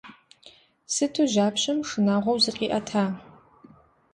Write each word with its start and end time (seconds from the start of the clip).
Сыту 0.93 1.23
жьапщэм 1.33 1.77
шынагъуэу 1.89 2.41
зыкъиӏэта! 2.43 3.03